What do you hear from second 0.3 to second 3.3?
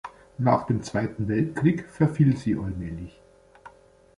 Nach dem Zweiten Weltkrieg verfiel sie allmählich.